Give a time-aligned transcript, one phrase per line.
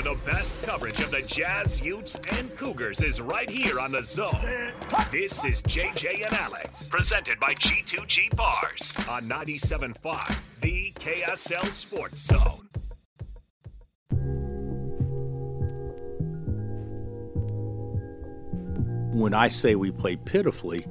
[0.00, 4.02] for the best coverage of the Jazz, Utes, and Cougars is right here on the
[4.02, 4.72] Zone.
[5.10, 12.68] This is JJ and Alex, presented by G2G Bars on 97.5, the KSL Sports Zone.
[19.12, 20.86] When I say we played pitifully,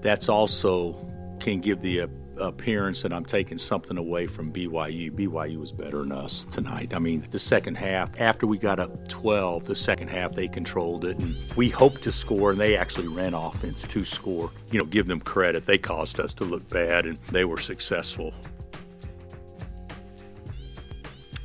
[0.00, 1.08] that's also
[1.38, 2.06] can give the uh,
[2.40, 5.10] appearance that I'm taking something away from BYU.
[5.10, 6.94] BYU was better than us tonight.
[6.94, 11.04] I mean, the second half, after we got up 12, the second half they controlled
[11.04, 14.50] it, and we hoped to score, and they actually ran offense to score.
[14.70, 15.66] You know, give them credit.
[15.66, 18.34] They caused us to look bad, and they were successful.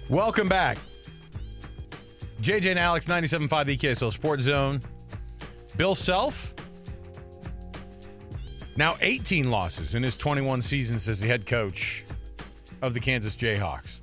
[0.09, 0.77] Welcome back.
[2.41, 4.79] JJ and Alex, 97.5 EKSL Sports Zone.
[5.77, 6.53] Bill Self,
[8.75, 12.05] now 18 losses in his 21 seasons as the head coach
[12.81, 14.01] of the Kansas Jayhawks.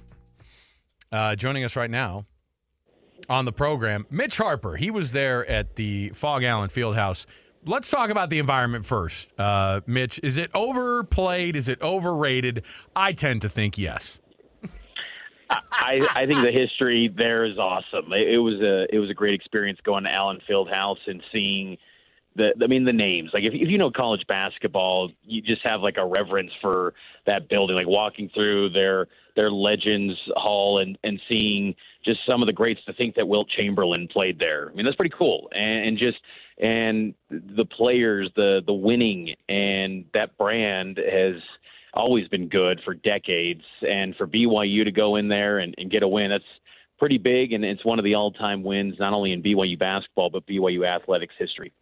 [1.11, 2.25] Uh, joining us right now
[3.29, 4.77] on the program, Mitch Harper.
[4.77, 7.27] He was there at the Phog Allen Fieldhouse.
[7.65, 9.39] Let's talk about the environment first.
[9.39, 11.55] Uh, Mitch, is it overplayed?
[11.55, 12.65] Is it overrated?
[12.97, 14.21] I tend to think yes.
[15.71, 18.13] I, I think the history there is awesome.
[18.13, 21.77] It, it was a it was a great experience going to Allen Fieldhouse and seeing
[22.37, 23.31] the I mean the names.
[23.33, 26.95] Like if if you know college basketball, you just have like a reverence for
[27.27, 27.77] that building.
[27.77, 32.81] Like walking through their their Legends Hall and and seeing just some of the greats.
[32.87, 34.71] To think that Wilt Chamberlain played there.
[34.71, 35.49] I mean that's pretty cool.
[35.53, 36.19] And, and just
[36.59, 41.37] and the players, the the winning, and that brand has
[41.95, 43.63] always been good for decades.
[43.83, 46.45] And for BYU to go in there and, and get a win, that's
[46.99, 47.53] pretty big.
[47.53, 50.87] And it's one of the all time wins, not only in BYU basketball, but BYU
[50.87, 51.73] athletics history.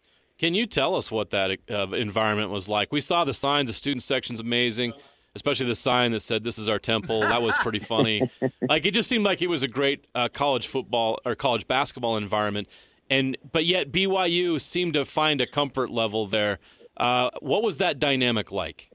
[0.41, 2.91] Can you tell us what that uh, environment was like?
[2.91, 3.67] We saw the signs.
[3.67, 4.93] The student section's amazing,
[5.35, 8.27] especially the sign that said "This is our temple." That was pretty funny.
[8.67, 12.17] like it just seemed like it was a great uh, college football or college basketball
[12.17, 12.69] environment,
[13.07, 16.57] and but yet BYU seemed to find a comfort level there.
[16.97, 18.89] Uh, what was that dynamic like?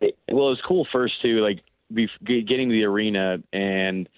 [0.00, 1.58] well, it was cool first too, like
[2.24, 4.08] getting to the arena and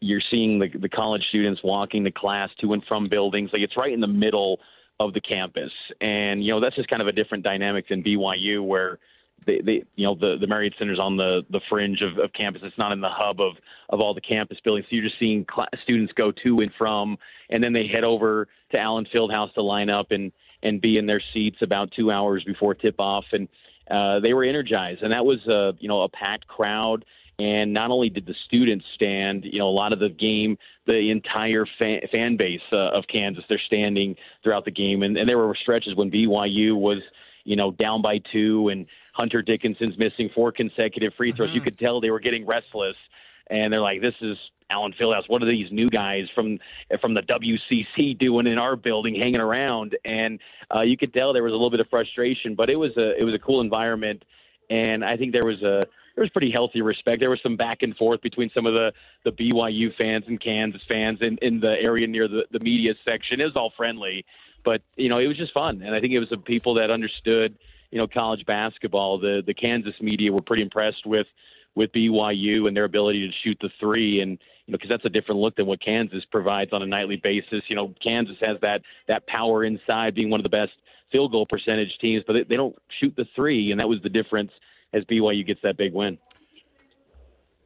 [0.00, 3.50] you're seeing the, the college students walking to class to and from buildings.
[3.52, 4.60] Like it's right in the middle
[5.08, 8.64] of the campus, and you know that's just kind of a different dynamic than BYU,
[8.64, 8.98] where
[9.46, 12.62] they, they you know the the Marriott Center's on the the fringe of, of campus.
[12.64, 13.54] It's not in the hub of
[13.88, 14.86] of all the campus buildings.
[14.88, 17.18] So you're just seeing class, students go to and from,
[17.50, 20.32] and then they head over to Allen Fieldhouse to line up and
[20.62, 23.48] and be in their seats about two hours before tip off, and
[23.90, 27.04] uh, they were energized, and that was a you know a packed crowd.
[27.42, 31.10] And not only did the students stand, you know, a lot of the game, the
[31.10, 34.14] entire fan, fan base uh, of Kansas, they're standing
[34.44, 35.02] throughout the game.
[35.02, 36.98] And, and there were stretches when BYU was,
[37.42, 41.48] you know, down by two and Hunter Dickinson's missing four consecutive free throws.
[41.48, 41.56] Mm-hmm.
[41.56, 42.94] You could tell they were getting restless.
[43.50, 44.36] And they're like, this is
[44.70, 45.24] Allen Fieldhouse.
[45.26, 46.60] What are these new guys from
[47.00, 49.96] from the WCC doing in our building, hanging around?
[50.04, 50.38] And
[50.72, 53.18] uh, you could tell there was a little bit of frustration, but it was a
[53.18, 54.24] it was a cool environment,
[54.70, 55.80] and I think there was a
[56.14, 57.20] there was pretty healthy respect.
[57.20, 58.92] There was some back and forth between some of the,
[59.24, 63.40] the BYU fans and Kansas fans in, in the area near the, the media section.
[63.40, 64.24] It was all friendly,
[64.64, 66.90] but you know it was just fun, and I think it was the people that
[66.90, 67.56] understood
[67.90, 69.18] you know college basketball.
[69.18, 71.26] The the Kansas media were pretty impressed with
[71.74, 74.32] with BYU and their ability to shoot the three, and
[74.66, 77.62] you know because that's a different look than what Kansas provides on a nightly basis.
[77.68, 80.72] You know Kansas has that that power inside, being one of the best
[81.10, 84.08] field goal percentage teams, but they, they don't shoot the three, and that was the
[84.08, 84.50] difference
[84.92, 86.18] as BYU gets that big win.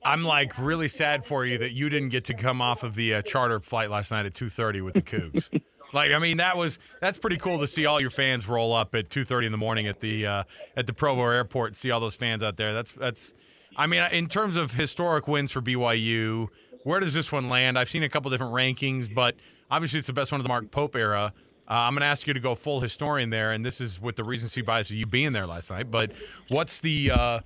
[0.05, 3.15] I'm like really sad for you that you didn't get to come off of the
[3.15, 5.51] uh, charter flight last night at 2:30 with the Cougs.
[5.93, 8.95] like, I mean, that was that's pretty cool to see all your fans roll up
[8.95, 10.45] at 2:30 in the morning at the uh,
[10.77, 12.73] at the Provo Airport and see all those fans out there.
[12.73, 13.35] That's that's.
[13.77, 16.49] I mean, in terms of historic wins for BYU,
[16.85, 17.79] where does this one land?
[17.79, 19.35] I've seen a couple different rankings, but
[19.71, 21.35] obviously it's the best one of the Mark Pope era.
[21.69, 24.17] Uh, I'm going to ask you to go full historian there, and this is with
[24.17, 25.91] the recency bias of you being there last night.
[25.91, 26.13] But
[26.49, 27.41] what's the uh,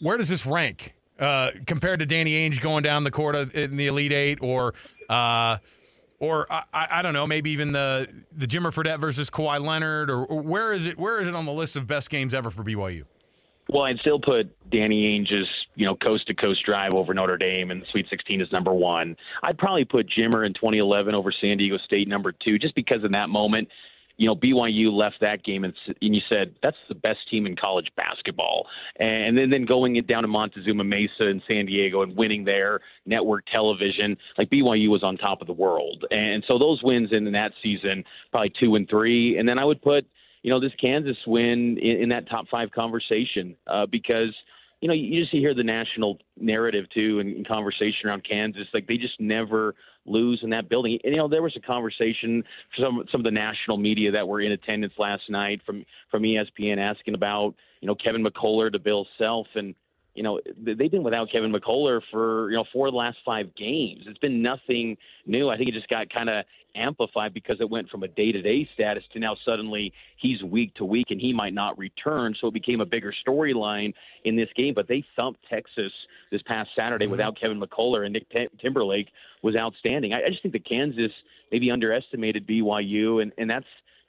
[0.00, 3.86] where does this rank uh, compared to Danny Ainge going down the court in the
[3.88, 4.74] Elite Eight, or
[5.08, 5.58] uh,
[6.20, 10.24] or I, I, don't know, maybe even the the Jimmer Fredette versus Kawhi Leonard, or,
[10.24, 10.98] or where is it?
[10.98, 13.04] Where is it on the list of best games ever for BYU?
[13.68, 15.48] Well, I'd still put Danny Ainge's,
[15.78, 19.16] you know, coast to coast drive over Notre Dame and Sweet 16 is number one.
[19.44, 23.12] I'd probably put Jimmer in 2011 over San Diego State number two, just because in
[23.12, 23.68] that moment,
[24.16, 25.72] you know, BYU left that game and,
[26.02, 28.66] and you said that's the best team in college basketball,
[28.98, 32.80] and then then going it down to Montezuma Mesa and San Diego and winning there,
[33.06, 37.30] network television, like BYU was on top of the world, and so those wins in
[37.30, 38.02] that season
[38.32, 40.04] probably two and three, and then I would put
[40.42, 44.34] you know, this Kansas win in, in that top five conversation uh, because
[44.80, 48.66] you know, you just hear the national narrative too and, conversation around Kansas.
[48.72, 49.74] Like they just never
[50.06, 50.98] lose in that building.
[51.04, 52.44] And you know, there was a conversation
[52.76, 56.22] from some some of the national media that were in attendance last night from from
[56.22, 59.74] ESPN asking about you know Kevin McCullar to Bill Self and
[60.18, 63.54] you know, they've been without Kevin McCullar for, you know, four of the last five
[63.54, 64.02] games.
[64.04, 65.48] It's been nothing new.
[65.48, 66.44] I think it just got kind of
[66.74, 70.74] amplified because it went from a day to day status to now suddenly he's week
[70.74, 72.34] to week and he might not return.
[72.40, 73.94] So it became a bigger storyline
[74.24, 74.74] in this game.
[74.74, 75.92] But they thumped Texas
[76.32, 77.12] this past Saturday mm-hmm.
[77.12, 79.10] without Kevin McCullar and Nick T- Timberlake
[79.44, 80.14] was outstanding.
[80.14, 81.12] I, I just think that Kansas
[81.52, 83.22] maybe underestimated BYU.
[83.22, 83.66] And, and that's,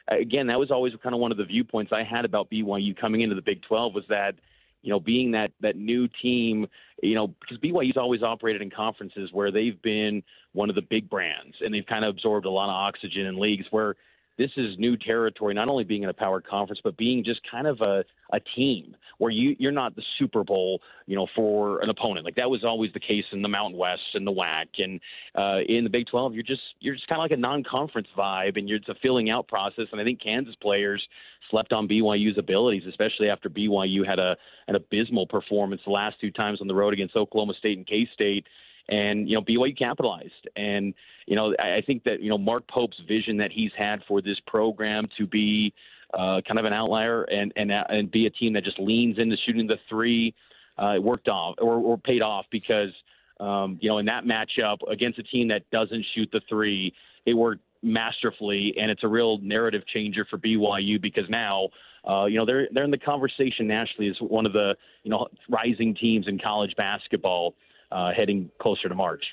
[0.08, 3.22] again, that was always kind of one of the viewpoints I had about BYU coming
[3.22, 4.34] into the Big 12 was that
[4.82, 6.68] you know, being that that new team,
[7.02, 10.24] you know, because BYU's always operated in conferences where they've been
[10.54, 13.40] one of the big brands and they've kind of absorbed a lot of oxygen in
[13.40, 13.96] leagues where
[14.40, 17.68] this is new territory, not only being in a power conference, but being just kind
[17.68, 21.90] of a, a team where you, you're not the Super Bowl, you know, for an
[21.90, 22.26] opponent.
[22.26, 24.68] Like that was always the case in the Mountain West and the WAC.
[24.78, 25.02] And
[25.36, 28.58] uh, in the Big 12, you're just you're just kind of like a non-conference vibe,
[28.58, 29.88] and you're, it's a filling out process.
[29.92, 31.06] And I think Kansas players
[31.52, 34.38] slept on BYU's abilities, especially after BYU had a
[34.70, 38.08] an abysmal performance the last two times on the road against Oklahoma State and K
[38.14, 38.48] State
[38.90, 40.48] and you know BYU capitalized.
[40.56, 40.94] And
[41.26, 44.38] you know I think that you know Mark Pope's vision that he's had for this
[44.48, 45.74] program to be
[46.14, 49.38] uh, kind of an outlier and and and be a team that just leans into
[49.46, 50.34] shooting the three,
[50.78, 52.92] uh, worked off or, or paid off because
[53.40, 56.94] um, you know in that matchup against a team that doesn't shoot the three,
[57.26, 61.70] it worked masterfully, and it's a real narrative changer for BYU because now.
[62.10, 65.28] Uh, you know they're they're in the conversation nationally as one of the you know
[65.50, 67.56] rising teams in college basketball
[67.92, 69.24] uh, heading closer to March.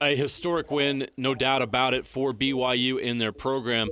[0.00, 3.88] A historic win, no doubt about it, for BYU in their program.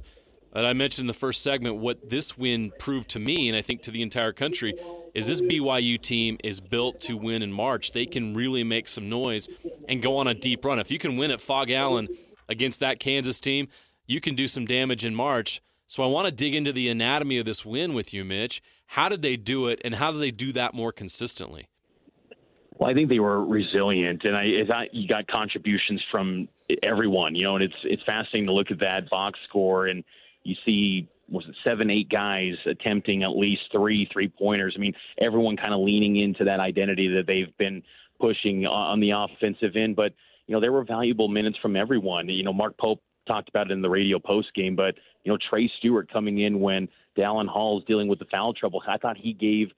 [0.52, 3.62] That I mentioned in the first segment, what this win proved to me, and I
[3.62, 4.74] think to the entire country,
[5.14, 7.92] is this BYU team is built to win in March.
[7.92, 9.48] They can really make some noise
[9.88, 10.80] and go on a deep run.
[10.80, 12.08] If you can win at Phog Allen
[12.48, 13.68] against that Kansas team,
[14.08, 15.60] you can do some damage in March.
[15.86, 18.60] So I want to dig into the anatomy of this win with you, Mitch.
[18.86, 21.68] How did they do it, and how do they do that more consistently?
[22.80, 26.48] Well, I think they were resilient, and I, I you got contributions from
[26.82, 30.02] everyone, you know, and it's it's fascinating to look at that box score, and
[30.44, 34.72] you see was it seven, eight guys attempting at least three three pointers.
[34.74, 37.82] I mean, everyone kind of leaning into that identity that they've been
[38.18, 40.14] pushing on the offensive end, but
[40.46, 42.30] you know there were valuable minutes from everyone.
[42.30, 44.94] You know, Mark Pope talked about it in the radio post game, but
[45.24, 48.82] you know Trey Stewart coming in when Dallin Hall is dealing with the foul trouble.
[48.88, 49.68] I thought he gave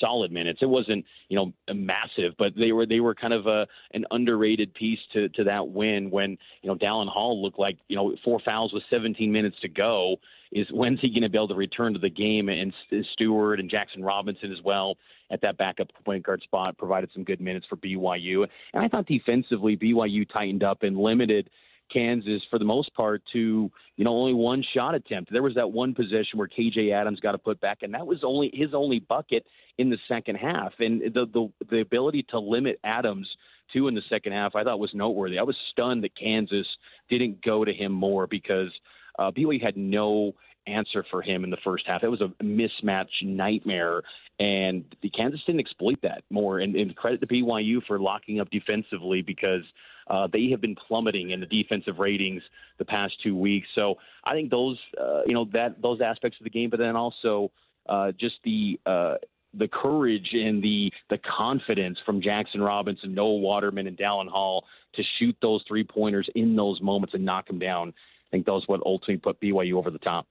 [0.00, 0.60] solid minutes.
[0.62, 4.74] It wasn't, you know, massive, but they were they were kind of a an underrated
[4.74, 8.40] piece to to that win when you know Dallin Hall looked like you know four
[8.44, 10.16] fouls with 17 minutes to go.
[10.52, 12.48] Is when's he going to be able to return to the game?
[12.48, 12.72] And
[13.12, 14.96] Stewart and Jackson Robinson as well
[15.30, 18.46] at that backup point guard spot provided some good minutes for BYU.
[18.74, 21.50] And I thought defensively BYU tightened up and limited
[21.92, 25.32] Kansas for the most part to you know only one shot attempt.
[25.32, 28.18] There was that one possession where KJ Adams got a put back, and that was
[28.22, 29.46] only his only bucket
[29.78, 30.72] in the second half.
[30.78, 33.28] And the the, the ability to limit Adams
[33.72, 35.38] to in the second half, I thought was noteworthy.
[35.38, 36.66] I was stunned that Kansas
[37.08, 38.70] didn't go to him more because
[39.18, 40.34] uh, BYU had no
[40.66, 42.02] answer for him in the first half.
[42.02, 44.02] It was a mismatch nightmare,
[44.38, 46.60] and the Kansas didn't exploit that more.
[46.60, 49.62] And, and credit to BYU for locking up defensively because
[50.10, 52.42] uh, they have been plummeting in the defensive ratings
[52.78, 53.68] the past two weeks.
[53.76, 56.96] So I think those, uh, you know, that those aspects of the game, but then
[56.96, 57.52] also
[57.88, 59.14] uh, just the uh,
[59.54, 64.64] the courage and the the confidence from Jackson Robinson, Noah Waterman, and Dallin Hall
[64.94, 67.88] to shoot those three pointers in those moments and knock them down.
[67.90, 70.26] I think those what ultimately put BYU over the top.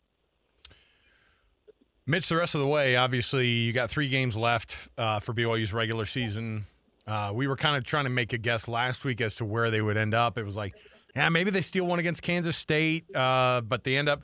[2.05, 5.71] Mitch, the rest of the way, obviously, you got three games left uh, for BYU's
[5.71, 6.65] regular season.
[7.07, 9.71] Uh, we were kind of trying to make a guess last week as to where
[9.71, 10.37] they would end up.
[10.37, 10.75] It was like,
[11.15, 14.23] yeah, maybe they steal one against Kansas State, uh, but they end up.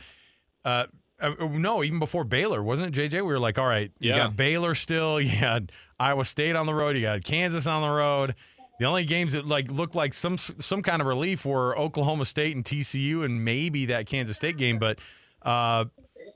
[0.63, 0.85] Uh,
[1.19, 3.13] uh, no, even before Baylor, wasn't it, JJ?
[3.13, 5.63] We were like, all right, you got Baylor still, you got
[5.99, 8.35] Iowa State on the road, you got Kansas on the road.
[8.79, 12.55] The only games that like looked like some some kind of relief were Oklahoma State
[12.55, 14.79] and TCU, and maybe that Kansas State game.
[14.79, 14.99] But
[15.41, 15.85] uh,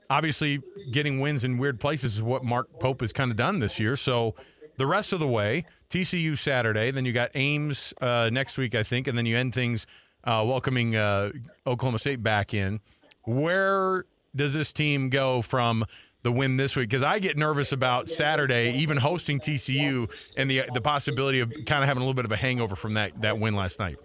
[0.08, 3.78] obviously getting wins in weird places is what Mark Pope has kind of done this
[3.78, 3.94] year.
[3.94, 4.34] So
[4.78, 8.82] the rest of the way, TCU Saturday, then you got Ames uh, next week, I
[8.82, 9.86] think, and then you end things
[10.24, 11.32] uh, welcoming uh,
[11.66, 12.80] Oklahoma State back in.
[13.24, 14.04] Where
[14.34, 15.84] does this team go from
[16.22, 16.88] the win this week?
[16.88, 21.82] Because I get nervous about Saturday, even hosting TCU, and the the possibility of kind
[21.82, 23.98] of having a little bit of a hangover from that that win last night.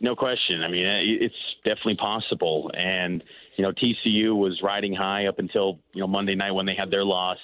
[0.00, 0.62] No question.
[0.62, 0.84] I mean,
[1.20, 3.22] it's definitely possible, and
[3.56, 6.90] you know, TCU was riding high up until you know Monday night when they had
[6.90, 7.38] their loss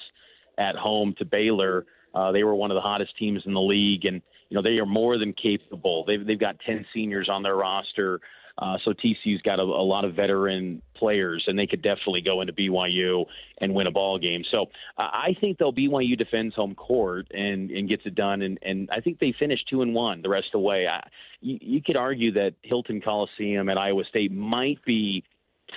[0.57, 1.85] at home to Baylor.
[2.13, 4.79] Uh, they were one of the hottest teams in the league, and you know they
[4.79, 6.05] are more than capable.
[6.05, 8.19] They've they've got ten seniors on their roster.
[8.59, 12.41] Uh, so TCU's got a, a lot of veteran players, and they could definitely go
[12.41, 13.23] into BYU
[13.59, 14.43] and win a ball game.
[14.51, 14.63] So
[14.97, 18.89] uh, I think they'll BYU defends home court and, and gets it done, and, and
[18.91, 20.87] I think they finish two and one the rest of the way.
[20.87, 21.07] I,
[21.39, 25.23] you, you could argue that Hilton Coliseum at Iowa State might be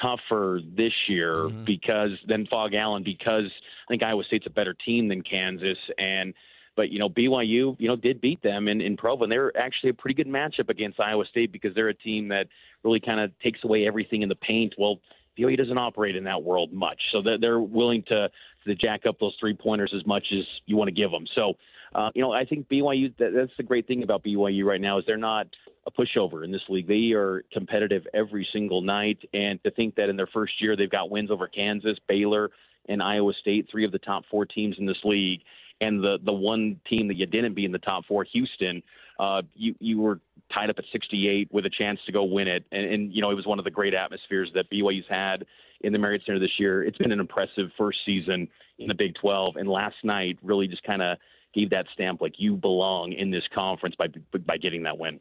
[0.00, 1.64] tougher this year mm-hmm.
[1.64, 6.34] because than Phog Allen because I think Iowa State's a better team than Kansas and
[6.76, 9.90] but you know BYU you know did beat them in in Provo and they're actually
[9.90, 12.46] a pretty good matchup against Iowa State because they're a team that
[12.82, 15.00] really kind of takes away everything in the paint well
[15.38, 17.00] BYU doesn't operate in that world much.
[17.10, 18.30] So that they're willing to
[18.66, 21.26] to jack up those three pointers as much as you want to give them.
[21.34, 21.54] So
[21.94, 24.98] uh, you know I think BYU that, that's the great thing about BYU right now
[24.98, 25.46] is they're not
[25.86, 26.86] a pushover in this league.
[26.86, 30.90] They are competitive every single night, and to think that in their first year they've
[30.90, 32.50] got wins over Kansas, Baylor,
[32.88, 35.40] and Iowa State, three of the top four teams in this league,
[35.80, 38.82] and the the one team that you didn't be in the top four, Houston,
[39.22, 40.18] uh, you you were
[40.52, 43.30] tied up at 68 with a chance to go win it, and, and you know
[43.30, 45.46] it was one of the great atmospheres that BYU's had
[45.82, 46.82] in the Marriott Center this year.
[46.82, 48.48] It's been an impressive first season
[48.78, 51.18] in the Big 12, and last night really just kind of
[51.54, 54.08] gave that stamp like you belong in this conference by
[54.44, 55.20] by getting that win.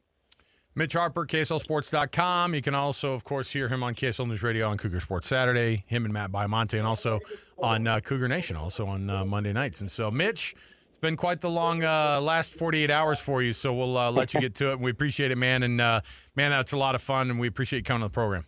[0.73, 2.55] Mitch Harper, KSLSports.com.
[2.55, 5.83] You can also, of course, hear him on KSL News Radio on Cougar Sports Saturday,
[5.85, 7.19] him and Matt Baiamonte, and also
[7.59, 9.81] on uh, Cougar Nation, also on uh, Monday nights.
[9.81, 10.55] And so, Mitch,
[11.01, 14.39] been quite the long uh, last 48 hours for you, so we'll uh, let you
[14.39, 14.79] get to it.
[14.79, 15.63] We appreciate it, man.
[15.63, 16.01] And, uh,
[16.35, 18.45] man, that's a lot of fun, and we appreciate you coming to the program.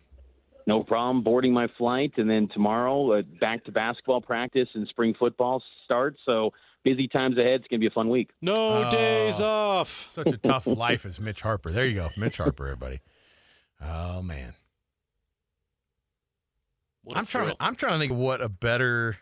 [0.66, 1.22] No problem.
[1.22, 6.18] Boarding my flight, and then tomorrow, uh, back to basketball practice and spring football starts.
[6.24, 6.52] So,
[6.84, 7.60] busy times ahead.
[7.60, 8.30] It's going to be a fun week.
[8.40, 9.88] No oh, days off.
[9.88, 11.70] Such a tough life as Mitch Harper.
[11.70, 12.10] There you go.
[12.16, 13.00] Mitch Harper, everybody.
[13.82, 14.54] Oh, man.
[17.12, 17.48] I'm trying.
[17.48, 19.18] To, I'm trying to think of what a better.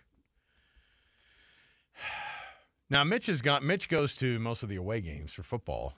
[2.93, 3.65] Now Mitch has got.
[3.65, 5.95] Mitch goes to most of the away games for football.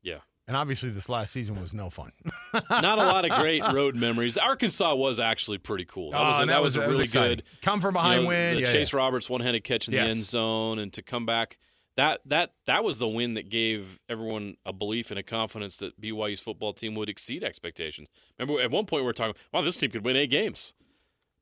[0.00, 0.18] Yeah.
[0.46, 2.12] And obviously, this last season was no fun.
[2.70, 4.38] Not a lot of great road memories.
[4.38, 6.12] Arkansas was actually pretty cool.
[6.12, 7.94] That ah, was, oh, a, that, that was, was, a really was good come from
[7.94, 8.54] behind you know, win.
[8.54, 8.98] The yeah, Chase yeah.
[8.98, 10.04] Roberts one-handed catch in yes.
[10.04, 11.58] the end zone, and to come back.
[11.96, 16.00] That that that was the win that gave everyone a belief and a confidence that
[16.00, 18.08] BYU's football team would exceed expectations.
[18.38, 20.72] Remember, at one point we were talking, "Wow, this team could win eight games,"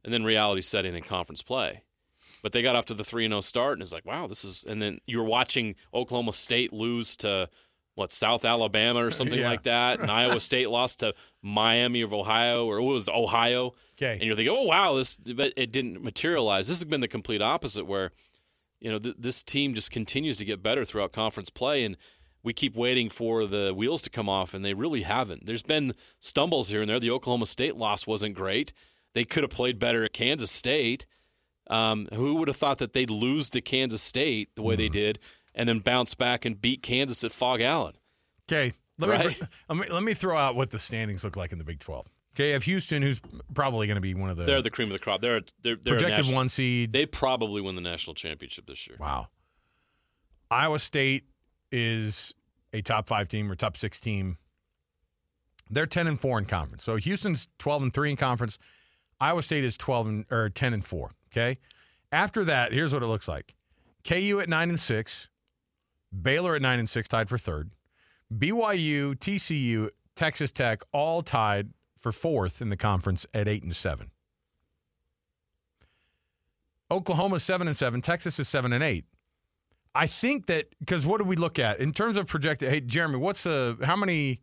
[0.03, 1.83] and then reality set in in conference play.
[2.43, 4.27] But they got off to the three and zero oh start, and it's like, "Wow,
[4.27, 7.49] this is." And then you're watching Oklahoma State lose to
[7.99, 9.51] what South Alabama or something yeah.
[9.51, 13.75] like that, and Iowa State lost to Miami of Ohio or it was Ohio.
[13.97, 16.69] Okay, and you're thinking, oh wow, this but it didn't materialize.
[16.69, 18.13] This has been the complete opposite, where
[18.81, 21.97] you know th- this team just continues to get better throughout conference play, and
[22.45, 25.45] we keep waiting for the wheels to come off, and they really haven't.
[25.45, 27.01] There's been stumbles here and there.
[27.01, 28.73] The Oklahoma State loss wasn't great.
[29.13, 31.05] They could have played better at Kansas State.
[31.69, 34.79] Um, who would have thought that they'd lose to Kansas State the way mm.
[34.79, 35.19] they did?
[35.59, 37.95] and then bounce back and beat Kansas at Phog Allen.
[38.47, 39.41] Okay, let, right?
[39.77, 42.09] me, let me throw out what the standings look like in the Big Twelve.
[42.35, 43.21] Okay, if Houston, who's
[43.53, 45.21] probably going to be one of the they're the cream of the crop.
[45.21, 46.93] They're they're, they're projected national, one seed.
[46.93, 48.97] They probably win the national championship this year.
[48.99, 49.29] Wow.
[50.51, 51.25] Iowa State
[51.71, 52.33] is
[52.73, 54.39] a top five team or top six team.
[55.69, 56.85] They're ten and four in conference.
[56.85, 58.59] So Houston's twelve and three in conference.
[59.21, 61.11] Iowa State is twelve and or ten and four.
[61.39, 61.59] Okay.
[62.11, 63.55] After that, here's what it looks like:
[64.05, 65.29] KU at nine and six,
[66.11, 67.71] Baylor at nine and six, tied for third.
[68.35, 74.11] BYU, TCU, Texas Tech, all tied for fourth in the conference at eight and seven.
[76.91, 78.01] Oklahoma seven and seven.
[78.01, 79.05] Texas is seven and eight.
[79.95, 82.71] I think that because what do we look at in terms of projected?
[82.71, 84.41] Hey, Jeremy, what's the how many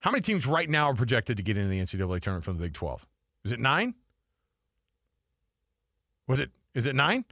[0.00, 2.62] how many teams right now are projected to get into the NCAA tournament from the
[2.62, 3.06] Big Twelve?
[3.44, 3.94] Is it nine?
[6.30, 6.50] Was it?
[6.74, 7.24] Is it nine?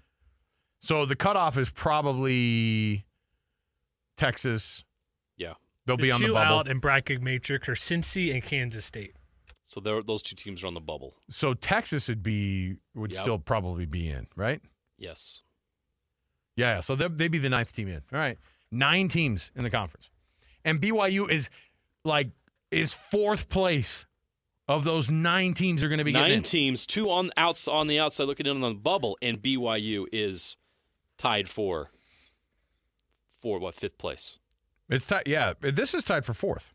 [0.81, 3.07] So the cutoff is probably
[4.17, 4.85] Texas.
[5.37, 5.55] Yeah.
[5.87, 6.59] They'll the be on the two bubble.
[6.59, 9.15] out in bracket matrix are Cincy and Kansas State.
[9.65, 11.15] So those two teams are on the bubble.
[11.29, 13.21] So Texas would be would Yep.
[13.23, 14.61] still probably be in, right?
[14.97, 15.43] Yes.
[16.57, 16.81] Yeah.
[16.81, 18.03] So they'd, they'd be the ninth team in.
[18.13, 18.39] All right.
[18.71, 20.11] Nine teams in the conference,
[20.65, 21.49] and BYU is
[22.05, 22.31] like
[22.71, 24.05] is fourth place
[24.69, 26.43] of those nine teams are going to be Nine in.
[26.43, 30.57] teams, two on outs on the outside looking in on the bubble, and BYU is
[31.17, 31.91] tied for
[33.41, 34.39] for what fifth place.
[34.89, 35.25] It's tied.
[35.27, 36.75] Yeah, this is tied for fourth,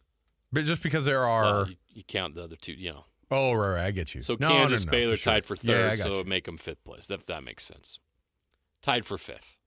[0.52, 1.44] but just because there are.
[1.44, 3.06] Well, you, you count the other two, you know.
[3.32, 4.22] Oh, right, right, I get you.
[4.22, 5.34] So No, Kansas, no, no, Baylor for sure.
[5.34, 6.14] tied for third, got so you.
[6.16, 7.08] it would make them fifth place.
[7.08, 8.00] That that makes sense.
[8.82, 9.58] Tied for fifth,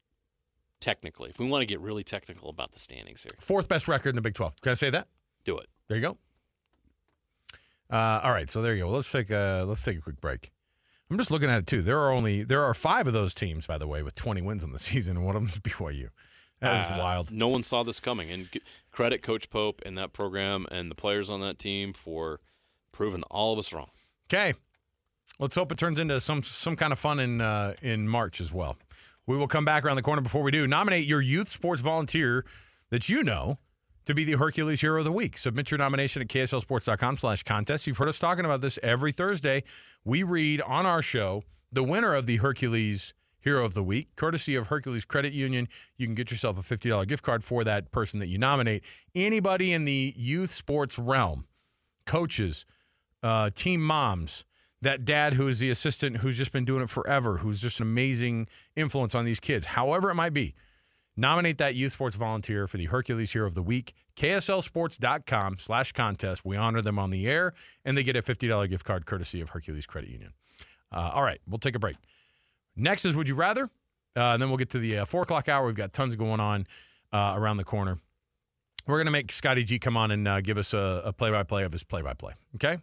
[0.80, 1.30] technically.
[1.30, 4.16] If we want to get really technical about the standings here, fourth best record in
[4.16, 4.60] the Big Twelve.
[4.60, 5.08] Can I say that?
[5.44, 5.66] do it.
[5.88, 6.18] There you go.
[7.90, 8.90] Uh, all right, so there you go.
[8.90, 10.52] Let's take a let's take a quick break.
[11.10, 11.82] I'm just looking at it too.
[11.82, 14.64] There are only there are five of those teams, by the way, with 20 wins
[14.64, 16.08] in the season, and one of them is BYU.
[16.60, 17.30] That is Uh, wild.
[17.30, 18.48] No one saw this coming, and
[18.90, 22.40] credit Coach Pope and that program and the players on that team for
[22.92, 23.90] proving all of us wrong.
[24.28, 24.54] Okay,
[25.38, 28.52] let's hope it turns into some some kind of fun in uh, in March as
[28.52, 28.76] well.
[29.26, 30.66] We will come back around the corner before we do.
[30.66, 32.44] Nominate your youth sports volunteer
[32.90, 33.58] that you know
[34.06, 35.36] to be the Hercules Hero of the Week.
[35.36, 37.86] Submit your nomination at kslsports.com slash contest.
[37.86, 39.64] You've heard us talking about this every Thursday.
[40.04, 44.54] We read on our show the winner of the Hercules Hero of the Week, courtesy
[44.54, 45.68] of Hercules Credit Union.
[45.96, 48.82] You can get yourself a $50 gift card for that person that you nominate.
[49.14, 51.46] Anybody in the youth sports realm,
[52.06, 52.64] coaches,
[53.22, 54.44] uh, team moms,
[54.82, 57.86] that dad who is the assistant who's just been doing it forever, who's just an
[57.86, 58.46] amazing
[58.76, 60.54] influence on these kids, however it might be.
[61.16, 63.94] Nominate that youth sports volunteer for the Hercules Hero of the Week.
[64.16, 66.44] KSLSports.com slash contest.
[66.44, 67.54] We honor them on the air,
[67.84, 70.32] and they get a $50 gift card courtesy of Hercules Credit Union.
[70.92, 71.96] Uh, all right, we'll take a break.
[72.76, 73.70] Next is Would You Rather?
[74.14, 75.66] Uh, and then we'll get to the uh, 4 o'clock hour.
[75.66, 76.66] We've got tons going on
[77.12, 77.98] uh, around the corner.
[78.86, 81.72] We're going to make Scotty G come on and uh, give us a, play-by-play of
[81.72, 82.34] his play-by-play.
[82.56, 82.74] Okay?
[82.74, 82.80] Is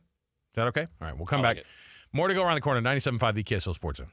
[0.56, 0.88] that okay?
[1.02, 1.64] All right, we'll come I back.
[2.12, 2.82] More to go around the corner.
[2.82, 4.10] 97.5 The KSL Sports Zone.